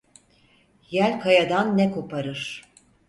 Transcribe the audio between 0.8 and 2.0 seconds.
Yel kayadan ne